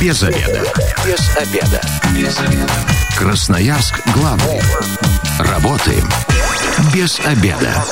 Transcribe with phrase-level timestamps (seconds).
[0.00, 0.62] Без обеда.
[1.04, 1.80] Без обеда.
[2.14, 2.72] Без обеда.
[3.16, 4.60] Красноярск главный.
[5.40, 6.08] Работаем
[6.94, 7.84] без обеда.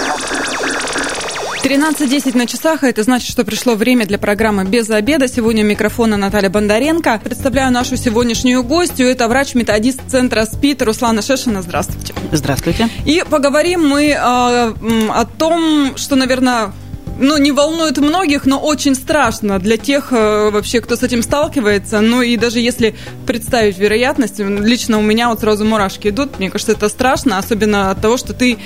[1.64, 5.26] 13.10 на часах, а это значит, что пришло время для программы «Без обеда».
[5.26, 7.20] Сегодня у микрофона Наталья Бондаренко.
[7.24, 9.08] Представляю нашу сегодняшнюю гостью.
[9.08, 11.60] Это врач-методист центра СПИД Руслана Шешина.
[11.60, 12.14] Здравствуйте.
[12.30, 12.88] Здравствуйте.
[13.04, 16.70] И поговорим мы э, о том, что, наверное,
[17.18, 22.00] ну, не волнует многих, но очень страшно для тех э, вообще, кто с этим сталкивается.
[22.00, 22.94] Ну, и даже если
[23.26, 26.38] представить вероятность, лично у меня вот сразу мурашки идут.
[26.38, 28.58] Мне кажется, это страшно, особенно от того, что ты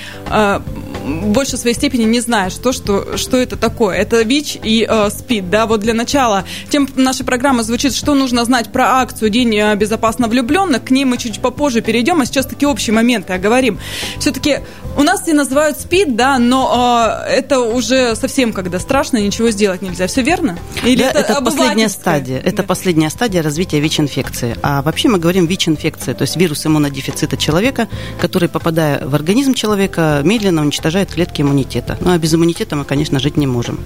[1.10, 3.96] в большей своей степени не знаешь, то, что, что это такое.
[3.96, 6.44] Это ВИЧ и э, СПИД, да, вот для начала.
[6.68, 10.84] Тем нашей программы звучит, что нужно знать про акцию День э, безопасно влюбленных.
[10.84, 13.78] К ней мы чуть попозже перейдем, а сейчас такие общие моменты оговорим.
[14.18, 14.60] Все-таки
[14.96, 19.82] у нас все называют СПИД, да, но э, это уже совсем когда страшно, ничего сделать
[19.82, 20.06] нельзя.
[20.06, 20.58] Все верно?
[20.84, 22.38] Или да, это, это последняя стадия.
[22.38, 22.62] Это да.
[22.64, 24.56] последняя стадия развития ВИЧ-инфекции.
[24.62, 27.88] А вообще мы говорим ВИЧ-инфекция, то есть вирус иммунодефицита человека,
[28.20, 31.96] который, попадая в организм человека, медленно уничтожает уничтожает клетки иммунитета.
[32.00, 33.78] Ну а без иммунитета мы, конечно, жить не можем.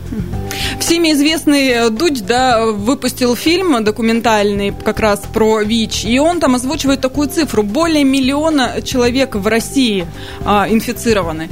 [0.81, 7.01] Всеми известный Дудь да, выпустил фильм документальный как раз про ВИЧ, и он там озвучивает
[7.01, 7.62] такую цифру.
[7.62, 10.07] Более миллиона человек в России
[10.45, 11.48] а, инфицированы.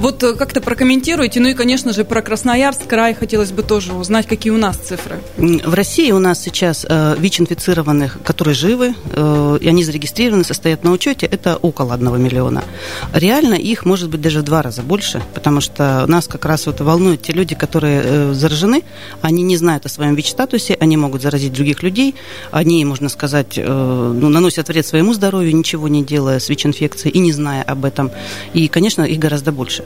[0.00, 1.40] Вот э, как-то прокомментируйте.
[1.40, 5.20] Ну и, конечно же, про Красноярск край хотелось бы тоже узнать, какие у нас цифры.
[5.36, 10.92] В России у нас сейчас э, ВИЧ-инфицированных, которые живы, э, и они зарегистрированы, состоят на
[10.92, 12.64] учете, это около 1 миллиона.
[13.12, 16.80] Реально их может быть даже в два раза больше, потому что нас как раз вот
[16.80, 18.84] волнуют те люди, которые заражены,
[19.20, 22.14] они не знают о своем ВИЧ-статусе, они могут заразить других людей,
[22.52, 27.32] они, можно сказать, ну, наносят вред своему здоровью, ничего не делая с ВИЧ-инфекцией и не
[27.32, 28.10] зная об этом.
[28.54, 29.84] И, конечно, их гораздо больше.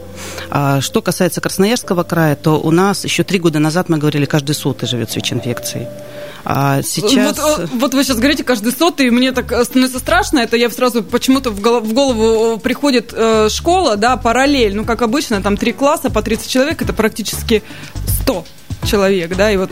[0.51, 4.55] А что касается Красноярского края, то у нас еще три года назад мы говорили, каждый
[4.55, 5.89] сотый живет с ВИЧ-инфекцией.
[6.45, 7.39] А сейчас...
[7.39, 10.41] Вот, вот вы сейчас говорите каждый сотый, и мне так становится страшно.
[10.41, 14.77] Это я сразу почему-то в голову, голову приходит э, школа, да, параллель.
[14.77, 17.63] Ну, как обычно, там три класса по 30 человек, это практически
[18.23, 18.45] 100
[18.85, 19.71] человек, да, и вот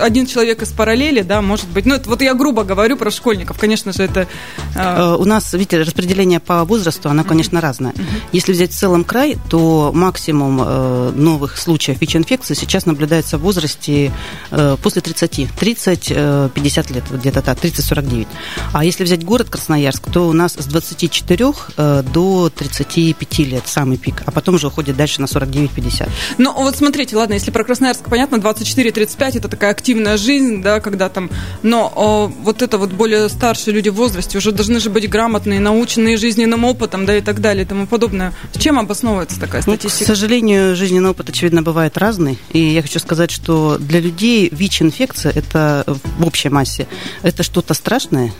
[0.00, 3.58] один человек из параллели, да, может быть, ну, это вот я грубо говорю про школьников,
[3.58, 4.26] конечно же, это...
[4.74, 7.62] Э, у нас, видите, распределение по возрасту, оно, конечно, uh-huh.
[7.62, 7.92] разное.
[7.92, 8.22] Uh-huh.
[8.32, 14.12] Если взять в целом край, то максимум э, новых случаев ВИЧ-инфекции сейчас наблюдается в возрасте
[14.50, 18.26] э, после 30, 30-50 лет, вот где-то так, 30-49.
[18.72, 21.40] А если взять город Красноярск, то у нас с 24
[21.76, 26.08] до 35 лет самый пик, а потом уже уходит дальше на 49-50.
[26.38, 30.80] Ну, вот смотрите, ладно, если про Красноярск Красноярск, понятно, 24-35 это такая активная жизнь, да,
[30.80, 31.30] когда там,
[31.62, 35.60] но о, вот это вот более старшие люди в возрасте уже должны же быть грамотные,
[35.60, 38.32] наученные жизненным опытом, да, и так далее, и тому подобное.
[38.52, 39.94] С чем обосновывается такая статистика?
[40.00, 44.48] Ну, к сожалению, жизненный опыт, очевидно, бывает разный, и я хочу сказать, что для людей
[44.50, 46.86] ВИЧ-инфекция, это в общей массе,
[47.22, 48.32] это что-то страшное,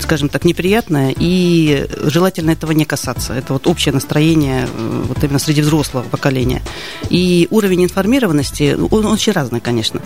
[0.00, 3.34] скажем так, неприятное, и желательно этого не касаться.
[3.34, 6.62] Это вот общее настроение э, вот именно среди взрослого поколения.
[7.10, 8.76] И уровень информированности,
[9.06, 10.00] он очень разный, конечно.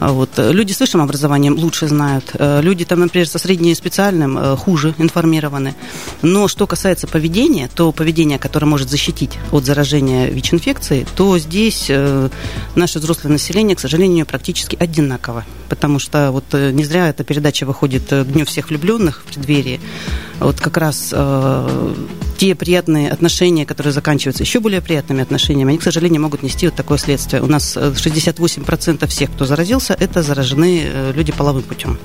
[0.00, 0.30] А вот.
[0.36, 2.30] Люди с высшим образованием лучше знают.
[2.34, 5.74] Э, люди, там, например, со средним специальным э, хуже информированы.
[6.22, 12.28] Но что касается поведения, то поведение, которое может защитить от заражения ВИЧ-инфекцией, то здесь э,
[12.76, 15.44] наше взрослое население, к сожалению, практически одинаково.
[15.68, 19.80] Потому что вот не зря эта передача выходит к Дню всех влюбленных в преддверии.
[20.40, 21.94] Вот как раз э,
[22.38, 26.74] те приятные отношения, которые заканчиваются еще более приятными отношениями, они, к сожалению, могут нести вот
[26.74, 27.42] такое следствие.
[27.42, 31.98] У нас 68% всех, кто заразился, это заражены э, люди половым путем.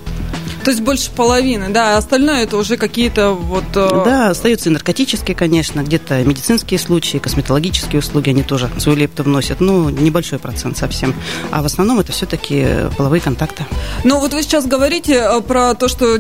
[0.70, 3.64] То есть больше половины, да, а остальное это уже какие-то вот...
[3.74, 9.24] Э, да, остаются и наркотические, конечно, где-то медицинские случаи, косметологические услуги, они тоже свою лепту
[9.24, 11.16] вносят, ну, небольшой процент совсем.
[11.50, 13.66] А в основном это все-таки половые контакты.
[14.04, 16.20] Ну, вот вы сейчас говорите э, про то, что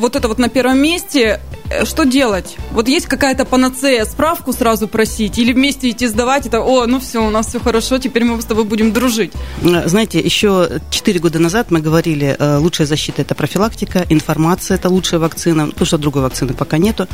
[0.00, 1.38] вот это вот на первом месте,
[1.84, 2.56] что делать?
[2.72, 7.26] Вот есть какая-то панацея, справку сразу просить или вместе идти сдавать, это, о, ну все,
[7.26, 9.32] у нас все хорошо, теперь мы с тобой будем дружить.
[9.62, 15.20] Знаете, еще 4 года назад мы говорили, э, лучшая защита– это профилактика, информация– это лучшая
[15.20, 17.08] вакцина, потому что другой вакцины пока нету.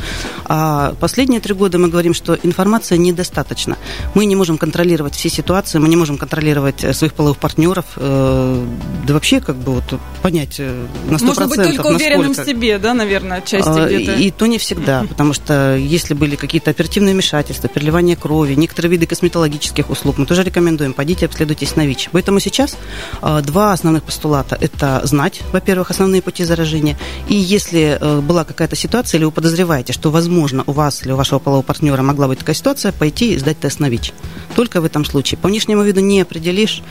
[0.45, 3.77] А последние три года мы говорим, что информация недостаточно.
[4.13, 8.65] Мы не можем контролировать все ситуации, мы не можем контролировать э, своих половых партнеров, э,
[9.07, 11.25] да вообще как бы вот понять на 100%.
[11.25, 14.13] Можно быть только уверенным в себе, да, наверное, отчасти а, где-то.
[14.15, 19.05] И то не всегда, потому что если были какие-то оперативные вмешательства, переливание крови, некоторые виды
[19.07, 22.09] косметологических услуг, мы тоже рекомендуем, пойдите обследуйтесь на ВИЧ.
[22.11, 22.77] Поэтому сейчас
[23.21, 24.57] э, два основных постулата.
[24.59, 26.97] Это знать, во-первых, основные пути заражения,
[27.29, 31.15] и если э, была какая-то ситуация, или вы подозреваете, что, возможно, у вас или у
[31.15, 34.13] вашего полового партнера могла быть такая ситуация, пойти и сдать тест на ВИЧ.
[34.55, 35.37] Только в этом случае.
[35.37, 36.83] По внешнему виду не определишь,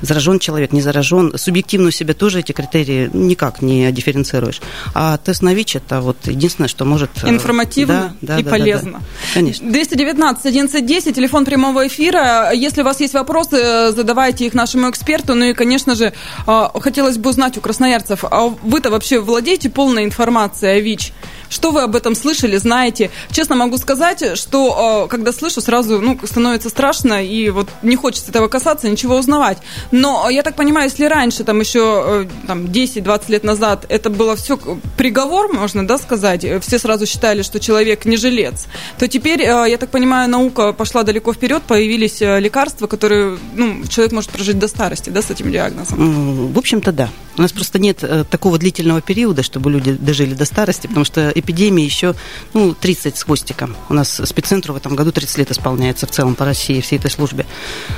[0.00, 1.36] заражен человек, не заражен.
[1.36, 4.60] Субъективно у себя тоже эти критерии никак не дифференцируешь.
[4.94, 7.10] А тест на ВИЧ– это вот единственное, что может...
[7.22, 8.92] Э, Информативно да, да, и да, полезно.
[8.92, 9.04] Да, да.
[9.34, 9.70] Конечно.
[9.70, 12.50] 219 1110, телефон прямого эфира.
[12.52, 15.34] Если у вас есть вопросы, задавайте их нашему эксперту.
[15.34, 16.12] Ну и, конечно же,
[16.46, 21.12] э, хотелось бы узнать у красноярцев, а вы-то вообще владеете полной информацией о ВИЧ?
[21.50, 23.10] Что вы об этом слышали, знаете?
[23.30, 28.30] Честно могу сказать, что э, когда слышу, сразу ну, становится страшно, и вот не хочется
[28.30, 29.58] этого касаться, ничего узнавать.
[29.90, 34.58] Но я так понимаю, если раньше, там еще там, 10-20 лет назад, это было все
[34.96, 38.66] приговор, можно да, сказать, все сразу считали, что человек не жилец,
[38.98, 44.12] то теперь, э, я так понимаю, наука пошла далеко вперед, появились лекарства, которые ну, человек
[44.12, 46.52] может прожить до старости да, с этим диагнозом.
[46.52, 47.08] В общем-то, да.
[47.38, 51.84] У нас просто нет такого длительного периода, чтобы люди дожили до старости, потому что эпидемии
[51.84, 52.14] еще
[52.52, 53.76] ну, 30 с хвостиком.
[53.88, 57.10] У нас спеццентру в этом году 30 лет исполняется в целом по России, всей этой
[57.10, 57.46] службе.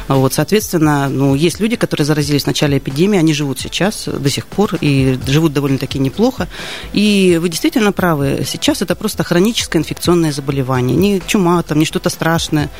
[0.08, 4.46] Вот, соответственно, ну, есть люди, которые заразились в начале эпидемии, они живут сейчас до сих
[4.46, 6.48] пор и живут довольно-таки неплохо.
[6.92, 10.96] И вы действительно правы, сейчас это просто хроническое инфекционное заболевание.
[10.96, 12.70] Не чума, там, не что-то страшное.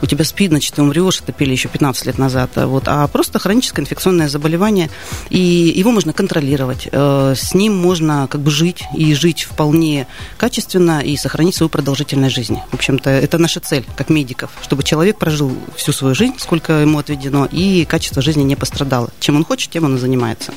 [0.00, 2.50] У тебя спид, значит, ты умрешь, это пили еще 15 лет назад.
[2.54, 4.90] Вот, а просто хроническое инфекционное заболевание,
[5.28, 5.38] и
[5.76, 6.88] его можно контролировать.
[6.90, 10.06] Э, с ним можно как бы жить и жить вполне
[10.36, 12.62] качественно и сохранить свою продолжительность жизни.
[12.70, 16.98] В общем-то, это наша цель, как медиков, чтобы человек прожил всю свою жизнь, сколько ему
[16.98, 19.10] отведено, и качество жизни не пострадало.
[19.20, 20.52] Чем он хочет, тем он и занимается.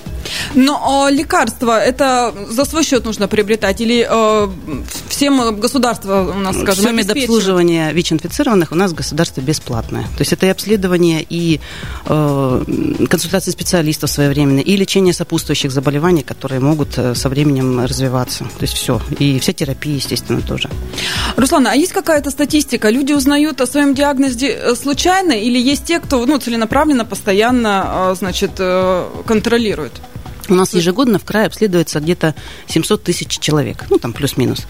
[0.56, 3.82] Но э, лекарства, это за свой счет нужно приобретать?
[3.82, 4.50] Или э,
[5.08, 10.04] всем государство у нас, скажем, Все медобслуживание ВИЧ-инфицированных у нас государство бесплатное.
[10.04, 11.60] То есть это и обследование, и
[12.06, 12.64] э,
[13.10, 15.39] консультации специалистов своевременные, и лечение сопутствующих
[15.72, 18.44] заболеваний, которые могут э, со временем развиваться.
[18.44, 19.02] То есть все.
[19.20, 20.70] И вся терапия, естественно, тоже.
[21.36, 22.90] Руслан, а есть какая-то статистика?
[22.90, 28.16] Люди узнают о своем диагнозе э, случайно или есть те, кто ну, целенаправленно, постоянно, э,
[28.18, 29.94] значит, э, контролирует?
[30.50, 32.34] У нас ежегодно в крае обследуется где-то
[32.68, 34.66] 700 тысяч человек, ну там плюс-минус.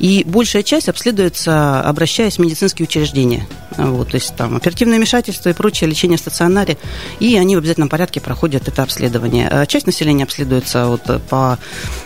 [0.00, 3.46] И большая часть обследуется, обращаясь в медицинские учреждения.
[3.76, 6.76] Вот, то есть там оперативное вмешательство и прочее, лечение в стационаре.
[7.18, 9.48] И они в обязательном порядке проходят это обследование.
[9.48, 11.58] А часть населения обследуется вот по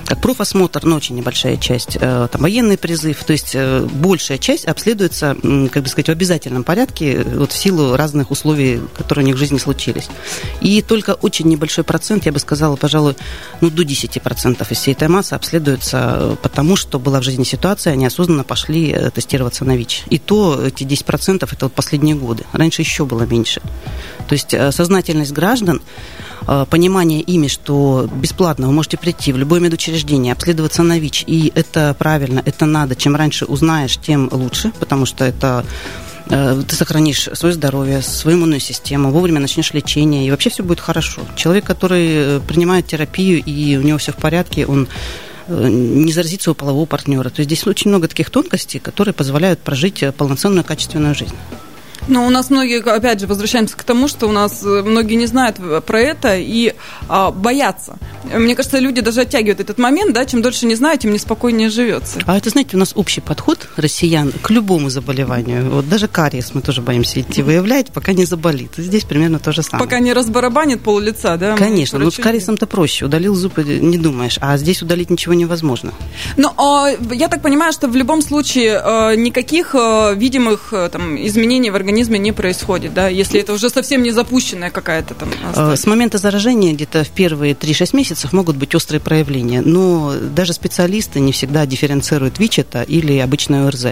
[0.05, 3.25] как профосмотр, но очень небольшая часть, э, там военный призыв.
[3.25, 5.37] То есть э, большая часть обследуется,
[5.73, 9.39] как бы сказать, в обязательном порядке вот в силу разных условий, которые у них в
[9.39, 10.09] жизни случились.
[10.61, 13.17] И только очень небольшой процент, я бы сказала, пожалуй,
[13.61, 17.93] ну, до 10% из всей этой массы обследуются э, потому, что была в жизни ситуация,
[17.95, 20.05] они осознанно пошли э, тестироваться на ВИЧ.
[20.11, 22.45] И то эти 10% это вот последние годы.
[22.53, 23.61] Раньше еще было меньше.
[24.29, 25.81] То есть э, сознательность граждан
[26.69, 31.97] понимание ими, что бесплатно вы можете прийти в любое медучреждение, обследоваться на ВИЧ, и это
[31.99, 32.97] правильно, это надо.
[32.97, 35.65] Чем раньше узнаешь, тем лучше, потому что это
[36.31, 40.81] Э, ты сохранишь свое здоровье, свою иммунную систему, вовремя начнешь лечение, и вообще все будет
[40.81, 41.23] хорошо.
[41.37, 44.87] Человек, который э, принимает терапию, и у него все в порядке, он э,
[45.49, 47.29] не заразит своего полового партнера.
[47.31, 51.37] То есть здесь очень много таких тонкостей, которые позволяют прожить полноценную качественную жизнь.
[52.07, 55.27] Но у нас многие, опять же, возвращаемся к тому, что у нас э, многие не
[55.27, 55.57] знают
[55.87, 56.75] про это и
[57.09, 57.97] а, боятся.
[58.33, 62.21] Мне кажется, люди даже оттягивают этот момент, да, чем дольше не знают, тем неспокойнее живется.
[62.27, 65.71] А это, знаете, у нас общий подход россиян к любому заболеванию.
[65.71, 68.73] Вот даже кариес мы тоже боимся идти выявлять, пока не заболит.
[68.77, 69.85] Здесь примерно то же самое.
[69.87, 71.57] Пока не разбарабанит пол лица, да?
[71.57, 73.07] Конечно, но с кариесом-то проще.
[73.07, 75.93] Удалил зубы, не думаешь, а здесь удалить ничего невозможно.
[76.37, 81.94] Ну, а, я так понимаю, что в любом случае никаких видимых там, изменений в организме
[81.95, 85.77] организме не происходит, да, если это уже совсем не запущенная какая-то там стадия.
[85.77, 91.21] С момента заражения где-то в первые 3-6 месяцев могут быть острые проявления, но даже специалисты
[91.21, 93.83] не всегда дифференцируют ВИЧ это или обычное ОРЗ.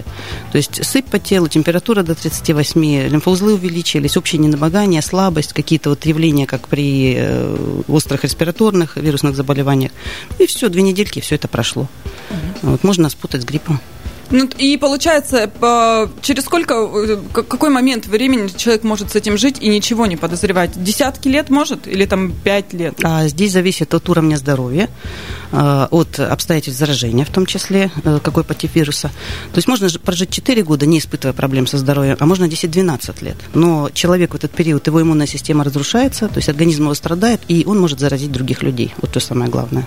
[0.50, 6.04] То есть сыпь по телу, температура до 38, лимфоузлы увеличились, общее недомогание, слабость, какие-то вот
[6.04, 9.92] явления, как при э, острых респираторных вирусных заболеваниях.
[10.40, 11.82] И все, две недельки, все это прошло.
[11.82, 12.71] Угу.
[12.71, 13.80] Вот, можно спутать с гриппом.
[14.31, 15.50] Ну, и получается,
[16.23, 20.71] через сколько, э, какой момент времени человек может с этим жить и ничего не подозревать?
[20.83, 22.95] Десятки лет может или там пять лет?
[23.02, 24.88] А здесь зависит от уровня здоровья,
[25.52, 29.09] э, от обстоятельств заражения в том числе, э, какой по тип вируса.
[29.52, 33.37] То есть можно прожить 4 года, не испытывая проблем со здоровьем, а можно 10-12 лет.
[33.55, 37.64] Но человек в этот период, его иммунная система разрушается, то есть организм его страдает, и
[37.67, 38.95] он может заразить других людей.
[39.00, 39.87] Вот то самое главное.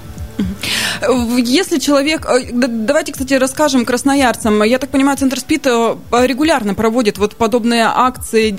[1.37, 2.25] Если человек...
[2.25, 4.63] Э, давайте, кстати, расскажем красноярцам.
[4.63, 8.51] Я так понимаю, Центр СПИД э, регулярно проводит вот подобные акции,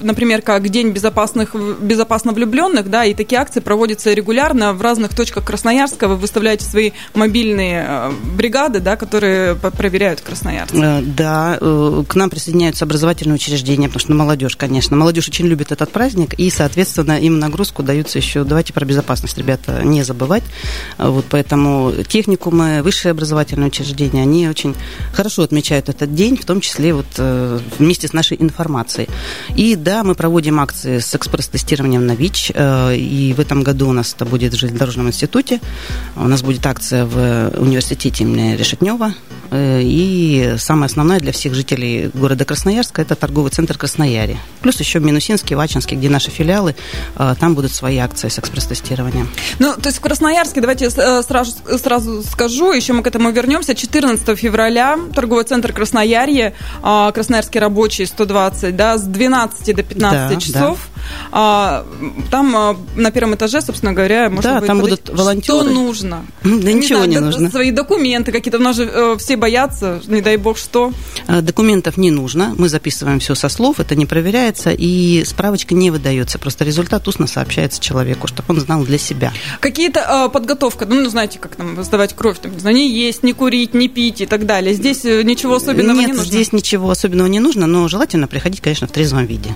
[0.00, 5.44] например, как День безопасных, безопасно влюбленных, да, и такие акции проводятся регулярно в разных точках
[5.44, 6.08] Красноярска.
[6.08, 10.78] Вы выставляете свои мобильные бригады, да, которые проверяют красноярцев.
[11.16, 14.96] Да, к нам присоединяются образовательные учреждения, потому что молодежь, конечно.
[14.96, 18.44] Молодежь очень любит этот праздник, и, соответственно, им нагрузку даются еще...
[18.44, 20.42] Давайте про безопасность, ребята, не забывать.
[20.98, 24.74] Вот поэтому техникумы, высшие образовательные учреждения, они очень
[25.12, 29.08] хорошо отмечают этот день, в том числе вот э, вместе с нашей информацией.
[29.56, 33.92] И да, мы проводим акции с экспресс-тестированием на ВИЧ, э, и в этом году у
[33.92, 35.60] нас это будет в железнодорожном институте.
[36.16, 39.14] У нас будет акция в университете имени Решетнева.
[39.50, 44.38] Э, и самое основное для всех жителей города Красноярска– это торговый центр Краснояре.
[44.60, 46.74] Плюс еще Минусинский, Вачинский, где наши филиалы,
[47.38, 49.28] там будут свои акции с экспресс-тестированием.
[49.58, 53.74] Ну, то есть в Красноярске, давайте сразу, сразу скажу, еще мы к этому вернемся.
[53.74, 60.40] 14 февраля торговый центр Красноярье, а, Красноярский рабочий 120, да, с 12 до 15 да,
[60.40, 60.78] часов.
[61.32, 61.84] Да.
[62.30, 65.60] Там а, на первом этаже, собственно говоря, можно да, там будут волонтеры.
[65.60, 66.24] Что нужно?
[66.60, 67.50] Да не ничего знаю, не нужно.
[67.50, 68.58] Свои документы какие-то.
[68.58, 70.92] У нас же э, все боятся, не дай бог что.
[71.26, 72.54] А, документов не нужно.
[72.58, 76.38] Мы записываем все со слов, это не проверяется, и справочка не выдается.
[76.38, 79.32] Просто результат устно сообщается человеку, чтобы он знал для себя.
[79.60, 83.74] Какие-то подготовка, ну, знаете, как там сдавать кровь, там, не знаю, не есть, не курить,
[83.74, 84.72] не пить и так далее.
[84.72, 86.24] Здесь э, ничего особенного Нет, не нужно?
[86.24, 89.54] здесь ничего особенного не нужно, но желательно приходить, конечно, в трезвом виде.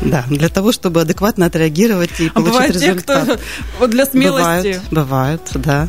[0.00, 3.26] Да, для того, чтобы адекватно отреагировать и а получить бывает результат.
[3.26, 3.38] Те,
[3.76, 4.80] кто для смелости.
[4.90, 5.88] Бывают, бывают, да.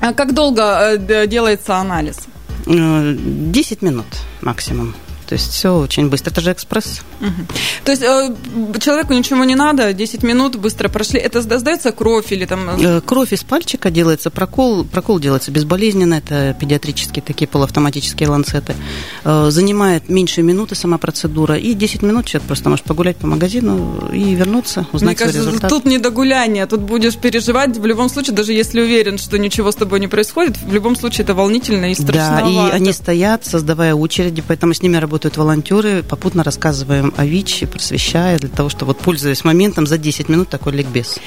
[0.00, 2.18] А как долго э, делается анализ?
[2.66, 4.06] 10 минут
[4.42, 4.94] максимум.
[5.34, 6.30] То есть все очень быстро.
[6.30, 7.00] Это же экспресс.
[7.20, 7.46] Угу.
[7.84, 11.18] То есть э, человеку ничего не надо, 10 минут быстро прошли.
[11.18, 12.70] Это сдается кровь или там...
[12.80, 18.76] Э, кровь из пальчика делается, прокол, прокол делается безболезненно, это педиатрические такие полуавтоматические ланцеты.
[19.24, 24.08] Э, занимает меньше минуты сама процедура, и 10 минут человек просто может погулять по магазину
[24.12, 25.68] и вернуться, узнать Мне кажется, результат.
[25.68, 29.72] тут не до гуляния, тут будешь переживать в любом случае, даже если уверен, что ничего
[29.72, 32.42] с тобой не происходит, в любом случае это волнительно и страшно.
[32.44, 37.24] Да, и они стоят, создавая очереди, поэтому с ними работают работают волонтеры, попутно рассказываем о
[37.24, 41.18] ВИЧ, просвещая, для того, чтобы, вот, пользуясь моментом, за 10 минут такой ликбез.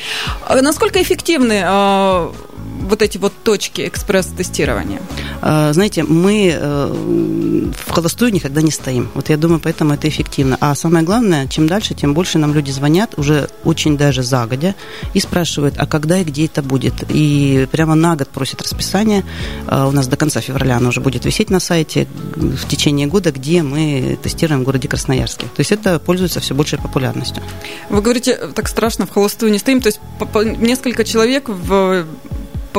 [0.47, 2.31] А насколько эффективны э,
[2.89, 5.01] вот эти вот точки экспресс-тестирования?
[5.41, 9.09] А, знаете, мы э, в холостую никогда не стоим.
[9.13, 10.57] Вот я думаю, поэтому это эффективно.
[10.59, 14.75] А самое главное, чем дальше, тем больше нам люди звонят, уже очень даже загодя,
[15.13, 16.93] и спрашивают, а когда и где это будет.
[17.09, 19.23] И прямо на год просят расписание.
[19.67, 23.31] А, у нас до конца февраля оно уже будет висеть на сайте в течение года,
[23.31, 23.76] где мы
[24.21, 25.45] тестируем в городе Красноярске.
[25.47, 27.43] То есть это пользуется все большей популярностью.
[27.89, 29.81] Вы говорите, так страшно, в холостую не стоим.
[29.81, 29.99] То есть
[30.59, 32.05] несколько человек в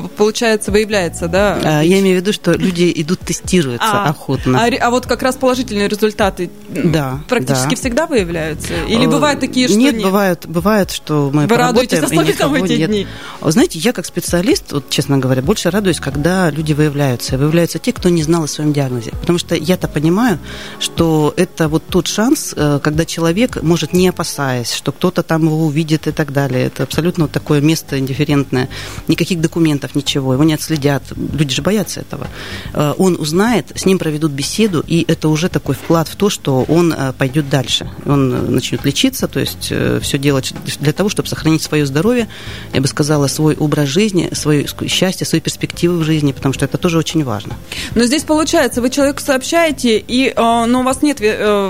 [0.03, 1.59] получается, выявляется, да?
[1.63, 4.65] А, я имею в виду, что люди идут тестируются а, охотно.
[4.65, 7.77] А, а вот как раз положительные результаты да, практически да.
[7.77, 8.75] всегда выявляются?
[8.89, 9.95] Или а, бывают такие, что нет?
[9.95, 12.91] Нет, бывают, бывает, что мы Вы радуетесь, особенно в эти нет.
[12.91, 13.07] дни?
[13.43, 17.37] Знаете, я как специалист, вот, честно говоря, больше радуюсь, когда люди выявляются.
[17.37, 19.11] Выявляются те, кто не знал о своем диагнозе.
[19.13, 20.39] Потому что я-то понимаю,
[20.79, 25.67] что это вот тот шанс, э, когда человек может, не опасаясь, что кто-то там его
[25.67, 26.67] увидит и так далее.
[26.67, 28.69] Это абсолютно вот такое место индифферентное.
[29.07, 31.03] Никаких документов документов, ничего, его не отследят.
[31.17, 32.27] Люди же боятся этого.
[32.75, 36.65] Э, он узнает, с ним проведут беседу, и это уже такой вклад в то, что
[36.69, 37.91] он э, пойдет дальше.
[38.07, 42.29] Он э, начнет лечиться, то есть все делать для того, чтобы сохранить свое здоровье,
[42.73, 46.79] я бы сказала, свой образ жизни, свое счастье, свои перспективы в жизни, потому что это
[46.79, 47.55] тоже очень важно.
[47.95, 51.19] Но здесь получается, вы человеку сообщаете, и, но у вас нет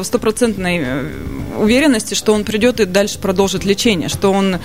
[0.06, 1.12] стопроцентной
[1.58, 4.58] уверенности, что он придет и дальше продолжит лечение, что он,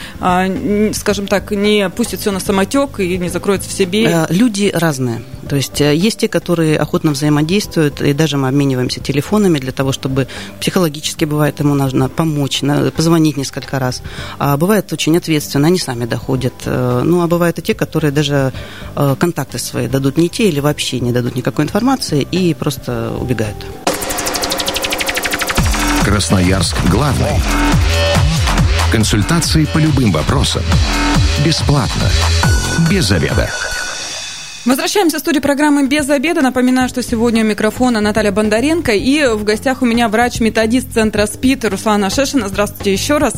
[0.94, 4.06] скажем так, не пустит все на самотек и не закроется в себе?
[4.06, 5.22] Э, люди разные.
[5.50, 9.92] То есть э, есть те, которые охотно взаимодействуют, и даже мы обмениваемся телефонами для того,
[9.92, 10.28] чтобы
[10.62, 12.62] психологически, бывает, ему нужно помочь,
[12.96, 14.02] позвонить несколько раз.
[14.40, 16.54] А бывает очень ответственно, они сами доходят.
[16.66, 18.54] Э, ну, а бывают и те, которые даже
[18.96, 23.58] контакты свои дадут не те или вообще не дадут никакой информации и просто убегают.
[26.04, 27.42] Красноярск главный.
[28.92, 30.64] Консультации по любым вопросам.
[31.44, 32.12] Бесплатно
[32.90, 33.50] без обеда.
[34.66, 36.42] Возвращаемся в студию программы «Без обеда».
[36.42, 38.94] Напоминаю, что сегодня у микрофона Наталья Бондаренко.
[38.94, 42.48] И в гостях у меня врач-методист центра СПИД Руслана Шешина.
[42.48, 43.34] Здравствуйте еще раз.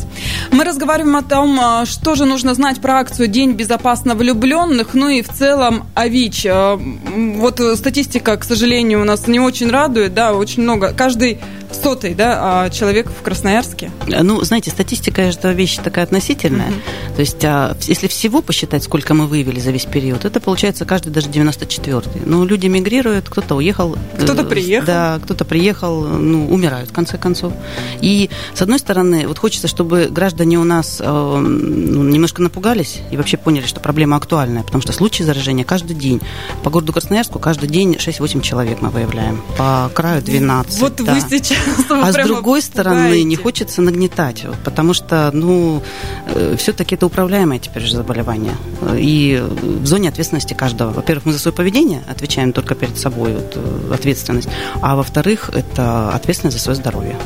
[0.52, 5.08] Мы разговариваем о том, а, что же нужно знать про акцию «День безопасно влюбленных», ну
[5.08, 6.46] и в целом о ВИЧ.
[6.48, 10.14] А, вот статистика, к сожалению, у нас не очень радует.
[10.14, 10.94] Да, очень много.
[10.96, 11.40] Каждый
[11.74, 13.90] сотый, да, а, человек в Красноярске.
[14.06, 16.68] Ну, знаете, статистика это вещь такая относительная.
[16.68, 17.14] Угу.
[17.16, 21.10] То есть, а, если всего посчитать, сколько мы выявили за весь период, это получается каждый
[21.10, 22.22] даже 94-й.
[22.24, 23.96] Ну, люди мигрируют, кто-то уехал.
[24.18, 24.86] Кто-то э, приехал.
[24.86, 27.52] Да, кто-то приехал, ну, умирают в конце концов.
[28.00, 33.16] И, с одной стороны, вот хочется, чтобы граждане у нас э, ну, немножко напугались и
[33.16, 36.20] вообще поняли, что проблема актуальная, потому что случаи заражения каждый день.
[36.62, 39.40] По городу Красноярску каждый день 6-8 человек мы выявляем.
[39.56, 40.80] По краю 12.
[40.80, 41.14] Вот да.
[41.14, 41.55] вы сейчас
[41.88, 43.24] А с другой стороны, пугаете.
[43.24, 45.82] не хочется нагнетать, потому что, ну,
[46.26, 48.54] э, все-таки это управляемое теперь же заболевание.
[48.96, 50.92] И в зоне ответственности каждого.
[50.92, 54.48] Во-первых, мы за свое поведение отвечаем только перед собой, вот, э, ответственность.
[54.82, 57.16] А во-вторых, это ответственность за свое здоровье.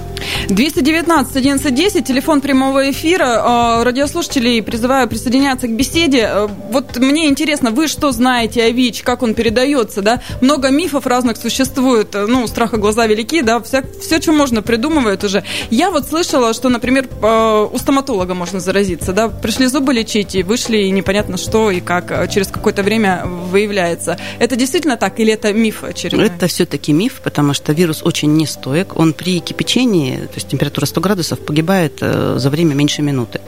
[0.49, 3.42] 219 1110, телефон прямого эфира.
[3.42, 6.28] А, радиослушателей призываю присоединяться к беседе.
[6.30, 10.20] Э, вот мне интересно, вы что знаете о ВИЧ, как он передается, да?
[10.40, 15.45] Много мифов разных существует, ну, страха глаза велики, да, вся, все, что можно, придумывают уже.
[15.71, 20.43] Я вот слышала, что, например, э, у стоматолога можно заразиться, да, пришли зубы лечить и
[20.43, 24.19] вышли, и непонятно что и как, э, через какое-то время выявляется.
[24.39, 26.27] Это действительно так или это миф очередной?
[26.27, 28.97] Это все-таки миф, потому что вирус очень нестоек.
[28.99, 33.41] Он при кипячении, то есть температура 100 градусов, погибает э, за время меньше минуты.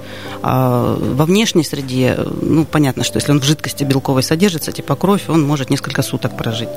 [0.43, 5.29] А во внешней среде, ну, понятно, что если он в жидкости белковой содержится, типа кровь,
[5.29, 6.69] он может несколько суток прожить.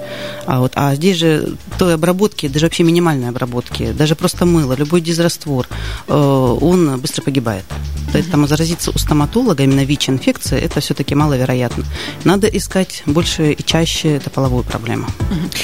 [0.46, 5.02] А, вот, а здесь же той обработки, даже вообще минимальной обработки, даже просто мыло, любой
[5.02, 5.68] дизраствор,
[6.08, 7.66] э, он быстро погибает.
[8.14, 11.84] Поэтому заразиться у стоматолога, именно ВИЧ-инфекция, это все-таки маловероятно.
[12.24, 15.08] Надо искать больше и чаще это половую проблему.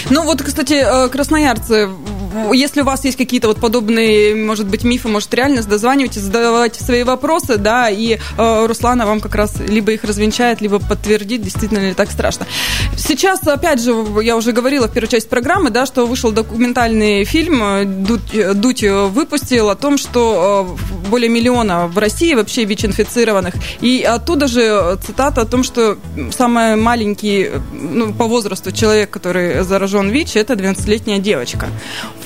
[0.09, 1.89] Ну вот, кстати, э, красноярцы,
[2.53, 7.03] если у вас есть какие-то вот подобные, может быть, мифы, может, реальность, дозванивайте, задавайте свои
[7.03, 11.93] вопросы, да, и э, Руслана вам как раз либо их развенчает, либо подтвердит, действительно ли
[11.93, 12.47] так страшно.
[12.97, 17.61] Сейчас, опять же, я уже говорила в первой части программы, да, что вышел документальный фильм,
[18.11, 24.47] Дудь, Дудь выпустил о том, что э, более миллиона в России вообще ВИЧ-инфицированных, и оттуда
[24.47, 25.97] же цитата о том, что
[26.31, 31.67] самый маленький ну, по возрасту человек, который заражен ВИЧ, это 12-летняя девочка.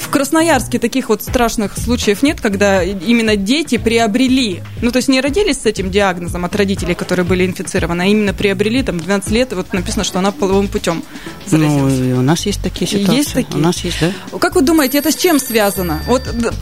[0.05, 5.19] В Красноярске таких вот страшных случаев нет, когда именно дети приобрели, ну то есть не
[5.19, 9.53] родились с этим диагнозом от родителей, которые были инфицированы, а именно приобрели там 12 лет,
[9.53, 11.03] вот написано, что она половым путем
[11.47, 11.95] заразилась.
[11.97, 13.15] Ну, у нас есть такие ситуации.
[13.15, 13.57] Есть такие?
[13.57, 14.37] У нас есть, да.
[14.37, 15.99] Как вы думаете, это с чем связано?
[16.05, 16.21] Вот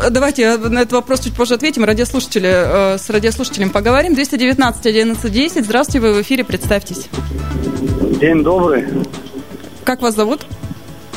[0.10, 1.84] давайте на этот вопрос чуть позже ответим.
[1.84, 4.16] Радиослушатели, э, с радиослушателем поговорим.
[4.16, 5.66] 219 11 10.
[5.66, 7.08] Здравствуйте, вы в эфире, представьтесь.
[8.22, 8.86] День добрый.
[9.84, 10.46] Как вас зовут?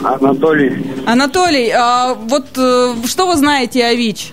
[0.02, 0.84] Анатолий.
[1.06, 4.32] Анатолий, а вот э, что вы знаете о ВИЧ?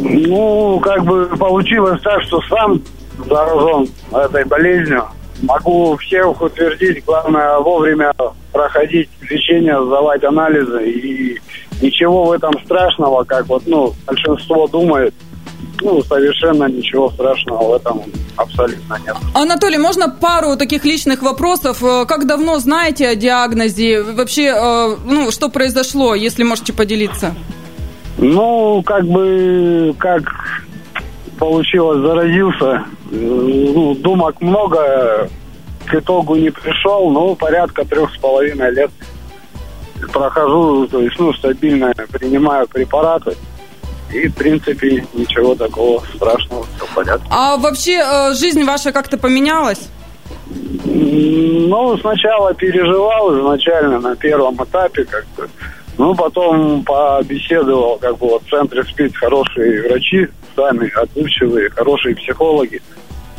[0.00, 2.80] Ну, как бы получилось так, что сам
[3.28, 5.04] заражен этой болезнью.
[5.42, 8.12] Могу всех утвердить, главное вовремя
[8.52, 10.88] проходить лечение, сдавать анализы.
[10.88, 11.40] И
[11.82, 15.14] ничего в этом страшного, как вот, ну, большинство думает.
[15.82, 18.02] Ну, совершенно ничего страшного в этом
[18.36, 19.16] абсолютно нет.
[19.34, 21.82] Анатолий, можно пару таких личных вопросов?
[21.82, 24.02] Э, как давно знаете о диагнозе?
[24.02, 27.34] Вообще, э, ну, что произошло, если можете поделиться?
[28.18, 30.22] Ну, как бы, как
[31.38, 32.84] получилось, заразился.
[33.10, 35.28] Ну, думок много,
[35.84, 38.90] к итогу не пришел, но порядка трех с половиной лет
[40.12, 43.36] прохожу, то есть, ну, стабильно принимаю препараты.
[44.12, 47.26] И, в принципе, ничего такого страшного, все в порядке.
[47.30, 49.88] А вообще э, жизнь ваша как-то поменялась?
[50.48, 55.48] Ну, сначала переживал изначально на первом этапе как-то.
[55.98, 62.80] Ну, потом побеседовал, как бы вот в центре СПИД хорошие врачи, сами отзывчивые, хорошие психологи.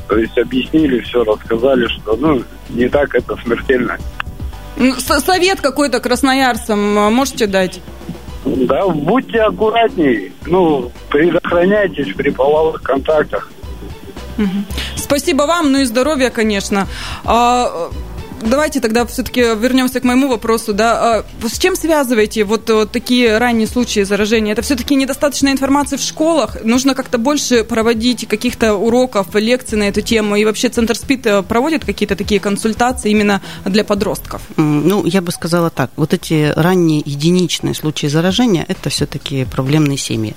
[0.08, 3.98] То есть объяснили все, рассказали, что ну не так это смертельно.
[5.00, 7.82] Совет какой-то красноярцам а, можете дать?
[8.46, 13.52] Да, будьте аккуратнее, ну, предохраняйтесь при половых контактах.
[14.96, 16.88] Спасибо вам, ну и здоровья, конечно.
[17.26, 17.90] А,
[18.42, 20.74] давайте тогда все-таки вернемся к моему вопросу.
[20.74, 24.54] Да, а с чем связываете вот, вот такие ранние случаи заражения?
[24.54, 26.64] Это все-таки недостаточно информации в школах?
[26.64, 30.36] Нужно как-то больше проводить каких-то уроков, лекций на эту тему?
[30.36, 34.42] И вообще Центр СПИД э, проводит какие-то такие консультации именно для подростков?
[34.58, 35.92] Ну, я бы сказала так.
[35.96, 40.34] Вот эти ранние единичные случаи заражения– это все-таки проблемные семьи.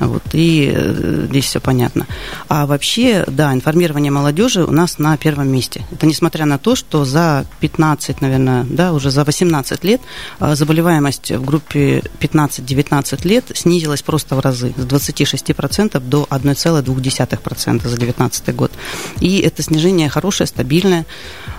[0.00, 2.06] Вот, и э, здесь все понятно.
[2.48, 5.86] А вообще, да, информирование молодежи у нас на первом месте.
[5.92, 10.00] Это несмотря на то, что за 15, наверное, да, уже за 18 лет
[10.40, 14.74] э, заболеваемость в группе 15-19 лет снизилась просто в разы.
[14.76, 18.72] С 26% до 1,2% за 2019 год.
[19.20, 21.06] И это снижение хорошее, стабильное.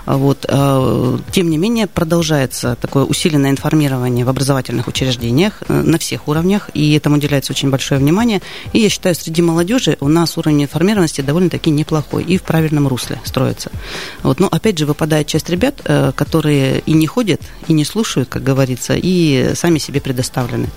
[0.04, 0.44] Вот.
[0.48, 6.92] Э, тем не менее, продолжается такое усиленное информирование в образовательных учреждениях на всех уровнях, и
[6.94, 8.42] этому уделяется очень большое внимание образования.
[8.72, 13.20] И я считаю, среди молодежи у нас уровень информированности довольно-таки неплохой и в правильном русле
[13.24, 13.70] строится.
[14.22, 14.40] Вот.
[14.40, 18.42] Но опять же выпадает часть ребят, э, которые и не ходят, и не слушают, как
[18.42, 20.68] говорится, и сами себе предоставлены.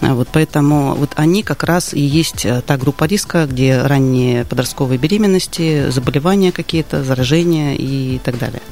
[0.00, 0.28] А вот.
[0.32, 5.90] Поэтому вот они как раз и есть э, та группа риска, где ранние подростковые беременности,
[5.90, 8.62] заболевания какие-то, заражения и так далее.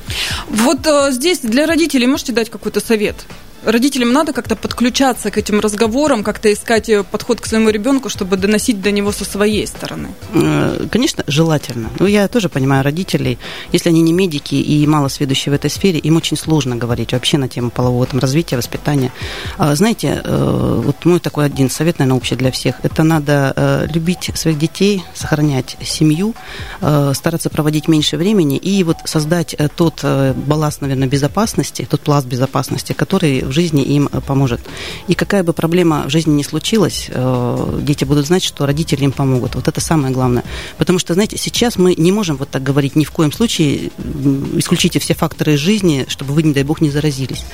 [0.49, 3.27] Вот э, здесь для родителей можете дать какой-то совет?
[3.65, 8.37] Родителям надо как-то подключаться к этим разговорам, как-то искать э, подход к своему ребенку, чтобы
[8.37, 10.09] доносить до него со своей стороны?
[10.35, 11.91] Э, конечно, желательно.
[11.99, 13.39] Ну, я тоже понимаю родителей,
[13.73, 17.39] если они не медики и мало сведущие в этой сфере, им очень сложно говорить вообще
[17.39, 19.13] на тему полового там, развития, воспитания.
[19.59, 24.31] А, знаете, э, вот мой такой один совет, наверное, общий для всех, это надо любить
[24.35, 26.35] своих детей, сохранять семью,
[26.79, 33.43] стараться проводить меньше времени и вот создать тот балласт, наверное, безопасности, тот пласт безопасности, который
[33.43, 34.61] в жизни им э, поможет.
[35.09, 39.13] И какая бы проблема в жизни ни случилась, э, дети будут знать, что родители им
[39.13, 39.55] помогут.
[39.55, 40.45] Вот это самое главное.
[40.79, 43.91] Потому что, знаете, сейчас мы не можем вот так говорить ни в коем случае,
[44.57, 47.45] исключите все факторы жизни, чтобы вы, не дай бог, не заразились.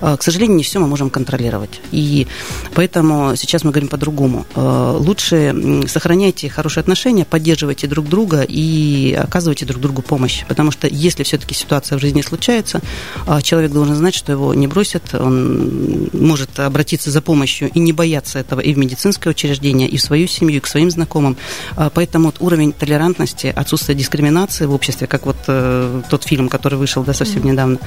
[0.00, 1.80] Э, к сожалению, не все мы можем контролировать.
[1.92, 2.26] И
[2.74, 4.46] поэтому сейчас мы говорим по-другому.
[4.54, 10.44] Лучше сохраняйте хорошие отношения, поддерживайте друг друга и оказывайте друг другу помощь.
[10.48, 12.80] Потому что если все-таки ситуация в жизни случается,
[13.42, 15.49] человек должен знать, что его не бросят, он
[16.12, 20.26] может обратиться за помощью и не бояться этого и в медицинское учреждение, и в свою
[20.26, 21.36] семью, и к своим знакомым.
[21.76, 26.78] А, поэтому вот уровень толерантности, отсутствие дискриминации в обществе, как вот э, тот фильм, который
[26.78, 27.78] вышел да, совсем недавно,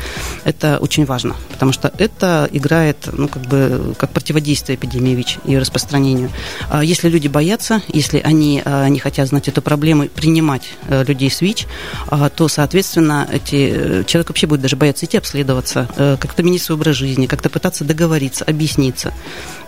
[0.43, 5.58] это очень важно, потому что это играет ну, как бы, как противодействие эпидемии ВИЧ и
[5.58, 6.30] распространению.
[6.69, 11.30] А если люди боятся, если они а, не хотят знать эту проблему, принимать э, людей
[11.30, 11.67] с ВИЧ,
[12.08, 16.78] а, то, соответственно, эти, э, человек вообще будет даже бояться идти обследоваться, как-то менять свой
[16.78, 19.13] образ жизни, как-то пытаться договориться, объясниться.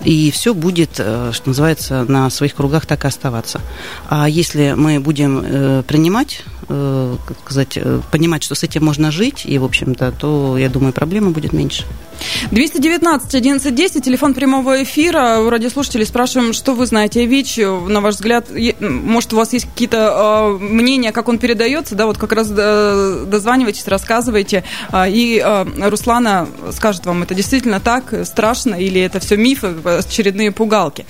[0.03, 3.61] И все будет, э, что называется, на своих кругах так и оставаться.
[4.09, 9.43] А если мы будем э, принимать как сказать, э, понимать, что с этим можно жить,
[9.45, 11.85] и, в общем-то, то, я думаю, проблемы будет меньше.
[12.51, 15.39] 219 11 телефон прямого эфира.
[15.39, 18.47] У радиослушателей спрашиваем, что вы знаете о ВИЧ, на ваш взгляд,
[18.79, 23.87] может, у вас есть какие-то э, мнения, как он передается, да, вот как раз дозванивайтесь,
[23.87, 25.45] рассказывайте, и
[25.77, 31.05] Руслана скажет вам, это действительно так, страшно, или это все мифы, очередные пугалки.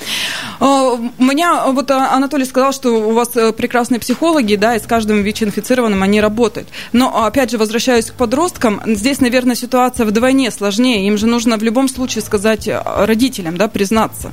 [0.60, 5.45] У меня, вот Анатолий сказал, что у вас прекрасные психологи, да, и с каждым ВИЧ
[5.46, 6.68] инфицированным, они работают.
[6.94, 11.08] Но, опять же, возвращаюсь к подросткам, здесь, наверное, ситуация вдвойне сложнее.
[11.08, 14.32] Им же нужно в любом случае сказать э, родителям, да, признаться.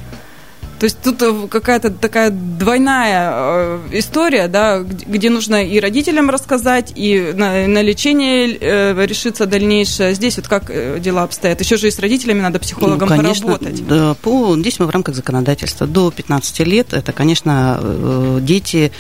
[0.83, 6.93] То есть тут э, какая-то такая двойная э, история, да, где нужно и родителям рассказать,
[6.97, 10.13] и на, на лечение э, решиться дальнейшее.
[10.15, 11.61] Здесь вот как дела обстоят?
[11.61, 13.87] Еще же и с родителями надо психологом ну, конечно, поработать.
[13.87, 15.87] Да, по, здесь мы в рамках законодательства.
[15.87, 18.91] До 15 лет это, конечно, дети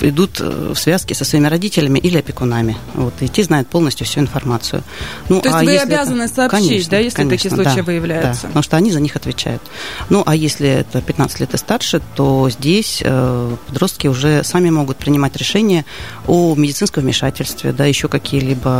[0.00, 2.76] идут в связке со своими родителями или опекунами.
[2.94, 4.82] Вот, и те знают полностью всю информацию.
[5.28, 6.34] Ну, То есть а вы обязаны это...
[6.34, 8.42] сообщить, конечно, да, если конечно, такие случаи да, выявляются?
[8.42, 9.62] Да, потому что они за них отвечают.
[10.10, 14.96] Ну, а если это 15 лет и старше, то здесь э, подростки уже сами могут
[14.96, 15.84] принимать решения
[16.26, 18.70] о медицинском вмешательстве, да, еще какие-либо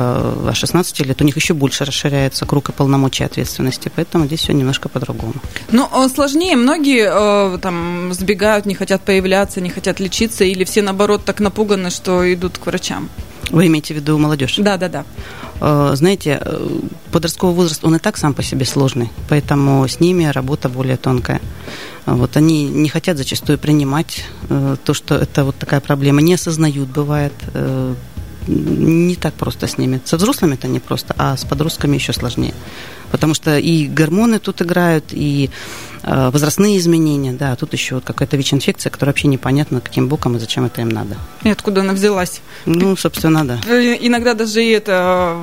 [0.49, 4.53] а 16 лет, у них еще больше расширяется круг и полномочий ответственности, поэтому здесь все
[4.53, 5.35] немножко по-другому.
[5.71, 10.83] Ну, э, сложнее, многие э, там сбегают, не хотят появляться, не хотят лечиться, или все,
[10.83, 13.11] наоборот, так напуганы, что идут к врачам?
[13.51, 14.57] Вы имеете в виду молодежь?
[14.59, 15.95] Да, да, да.
[15.95, 16.43] Знаете,
[17.13, 21.41] подростковый возраст, он и так сам по себе сложный, поэтому с ними работа более тонкая.
[22.07, 26.89] Вот они не хотят зачастую принимать э, то, что это вот такая проблема, не осознают,
[26.89, 27.33] бывает.
[27.55, 27.95] Э,
[28.49, 30.01] не так просто с ними.
[30.05, 32.55] Со взрослыми это не просто, а с подростками еще сложнее.
[33.13, 38.05] Потому что и гормоны тут играют, и э, возрастные изменения, да, а тут еще вот
[38.05, 41.17] какая-то ВИЧ-инфекция, которая вообще непонятно, каким боком и зачем это им надо.
[41.43, 42.41] И откуда она взялась?
[42.67, 43.61] Ну, собственно, да.
[43.69, 45.37] Э, иногда даже и это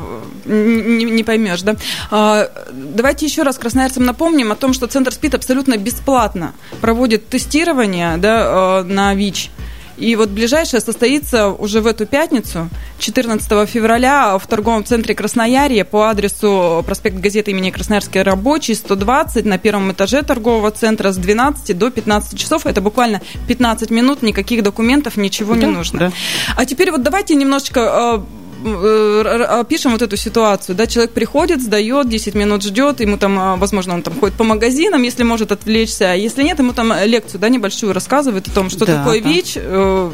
[0.45, 1.76] э, не, не поймешь, да.
[2.12, 8.17] А, давайте еще раз красноярцам напомним о том, что Центр СПИД абсолютно бесплатно проводит тестирование
[8.17, 9.52] да, на ВИЧ
[9.99, 16.09] И вот ближайшее состоится уже в эту пятницу, 14 февраля, в торговом центре Красноярье по
[16.09, 21.91] адресу проспект газеты имени Красноярский рабочий, 120 на первом этаже торгового центра с 12 до
[21.91, 22.65] 15 часов.
[22.65, 25.99] Это буквально 15 минут, никаких документов, ничего да, не нужно.
[25.99, 26.12] Да.
[26.55, 28.19] А теперь вот давайте немножечко Э,
[28.63, 33.93] опишем вот эту ситуацию, да, человек приходит, сдает, 10 минут ждет, ему там, а, возможно,
[33.93, 37.50] он там ходит по магазинам, если может отвлечься, а если нет, ему там лекцию, да,
[37.50, 39.30] небольшую рассказывает о том, что да, такое да.
[39.30, 40.12] ВИЧ, э,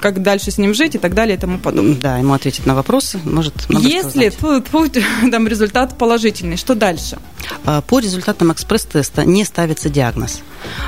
[0.00, 1.96] как дальше с ним жить и так далее и тому подобное.
[1.96, 4.28] Да, ему ответить на вопросы, может Если
[5.30, 7.18] там результат положительный, что дальше?
[7.64, 10.42] А, по результатам экспресс-теста не ставится диагноз.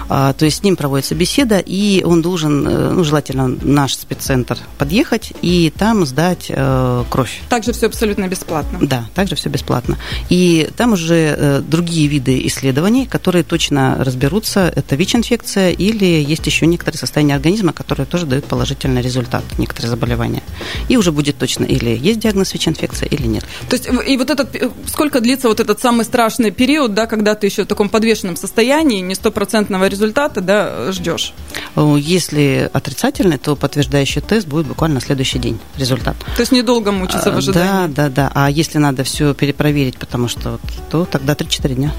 [0.08, 4.58] А, то есть с ним проводится беседа, и он должен, э, ну, желательно наш спеццентр
[4.78, 7.40] подъехать и там сдать э, кровь.
[7.48, 8.78] Также все абсолютно бесплатно.
[8.82, 9.98] Да, также все бесплатно.
[10.28, 16.66] И там уже э, другие виды исследований, которые точно разберутся, это ВИЧ-инфекция или есть еще
[16.66, 20.42] некоторые состояния организма, которые тоже дают положительный результат, некоторые заболевания.
[20.88, 23.44] И уже будет точно или есть диагноз ВИЧ-инфекция или нет.
[23.68, 24.56] То есть и вот этот,
[24.86, 26.63] сколько длится вот этот самый страшный период,
[26.94, 31.32] да, когда ты еще в таком подвешенном состоянии, не стопроцентного результата, да, ждешь?
[31.76, 36.16] Если отрицательный, то подтверждающий тест будет буквально на следующий день результат.
[36.36, 37.94] То есть недолго мучиться в ожидании?
[37.94, 38.32] Да, да, да.
[38.34, 40.58] А если надо все перепроверить, потому что,
[40.90, 41.92] то тогда 3-4 дня.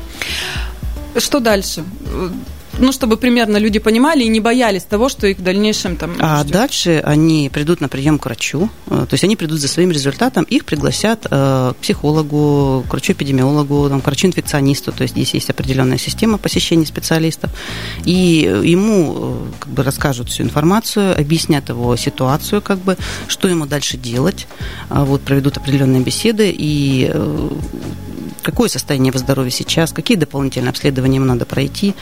[1.17, 1.83] Что дальше?
[2.79, 6.41] Ну, чтобы примерно люди понимали и не боялись того, что их в дальнейшем там А
[6.41, 6.51] ждет.
[6.51, 10.43] дальше они придут на прием к врачу, э, то есть они придут за своим результатом,
[10.43, 15.97] их пригласят э, к психологу, к врачу-эпидемиологу, там, к врачу-инфекционисту, то есть здесь есть определенная
[15.97, 17.51] система посещения специалистов,
[18.03, 23.65] и ему э, как бы расскажут всю информацию, объяснят его ситуацию, как бы, что ему
[23.65, 24.47] дальше делать,
[24.89, 27.11] вот, проведут определенные беседы, и
[28.45, 31.95] какое состояние его здоровья сейчас, какие дополнительные обследования ему надо пройти,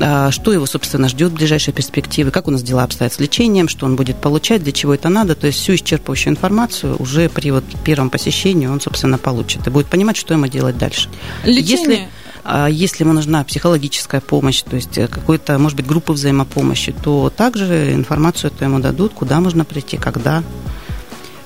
[0.00, 3.68] а, что его, собственно, ждет в ближайшей перспективе, как у нас дела обстоят с лечением,
[3.68, 5.34] что он будет получать, для чего это надо.
[5.34, 9.86] То есть всю исчерпывающую информацию уже при вот первом посещении он, собственно, получит и будет
[9.88, 11.10] понимать, что ему делать дальше.
[11.44, 11.62] Лечение...
[11.62, 12.08] Если
[12.44, 17.92] а, если ему нужна психологическая помощь, то есть какой-то, может быть, группа взаимопомощи, то также
[17.92, 20.42] информацию эту ему дадут, куда можно прийти, когда.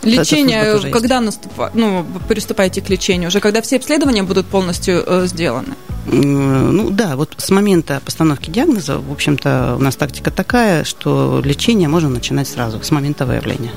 [0.06, 3.28] Лечение, когда наступа, ну, приступаете к лечению?
[3.28, 5.74] Уже когда все обследования будут полностью э, сделаны?
[6.06, 11.88] Ну да, вот с момента постановки диагноза, в общем-то, у нас тактика такая, что лечение
[11.88, 13.72] можно начинать сразу, с момента выявления.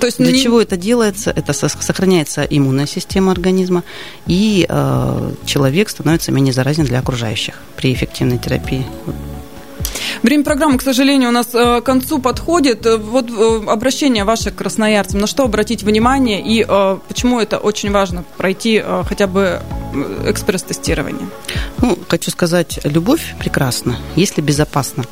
[0.00, 0.42] То есть Для не...
[0.42, 1.30] чего это делается?
[1.30, 3.84] Это сохраняется иммунная система организма,
[4.26, 8.86] и э, человек становится менее заразен для окружающих при эффективной терапии.
[10.22, 12.86] Время программы, к сожалению, у нас э, к концу подходит.
[12.86, 16.64] Э, вот э, обращение ваше к красноярцам, на что обратить внимание и
[17.08, 19.60] почему это очень важно пройти хотя бы
[20.26, 21.28] экспресс-тестирование?
[21.80, 25.04] Ну, хочу сказать, любовь прекрасна, если безопасно.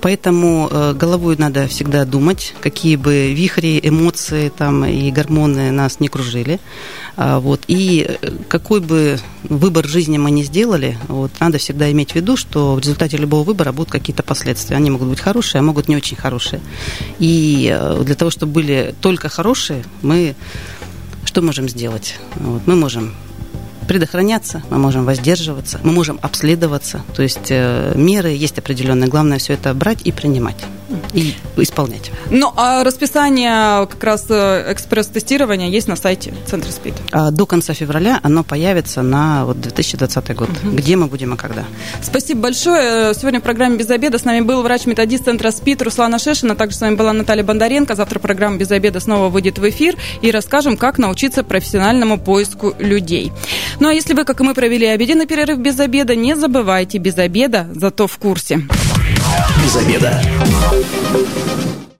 [0.00, 6.60] Поэтому головой надо всегда думать, какие бы вихри, эмоции там, и гормоны нас не кружили.
[7.16, 7.62] А, вот.
[7.68, 12.74] И какой бы выбор жизни мы ни сделали, вот, надо всегда иметь в виду, что
[12.74, 14.76] в результате любого выбора будут какие-то последствия.
[14.76, 16.60] Они могут быть хорошие, а могут не очень хорошие.
[17.18, 20.34] И э, для того, чтобы были только хорошие, мы
[21.24, 22.18] что можем сделать?
[22.36, 23.14] Вот, мы можем
[23.90, 27.02] предохраняться, мы можем воздерживаться, мы можем обследоваться.
[27.16, 29.08] То есть э, меры есть определенные.
[29.08, 30.64] Главное все это брать и принимать
[31.12, 32.10] и исполнять.
[32.30, 36.94] Ну, а расписание как раз э, экспресс-тестирования есть на сайте Центра СПИД?
[37.12, 40.48] А до конца февраля оно появится на вот 2020 год.
[40.48, 40.76] Угу.
[40.76, 41.64] Где мы будем и когда.
[42.02, 43.14] Спасибо большое.
[43.14, 46.54] Сегодня в программе «Без обеда» с нами был врач-методист Центра СПИД Руслана Шешина.
[46.54, 47.94] Также с вами была Наталья Бондаренко.
[47.94, 53.32] Завтра программа «Без обеда» снова выйдет в эфир и расскажем, как научиться профессиональному поиску людей.
[53.78, 57.18] Ну, а если вы, как и мы, провели обеденный перерыв без обеда, не забывайте, без
[57.18, 58.66] обеда, зато в курсе.
[59.62, 60.20] Без обеда.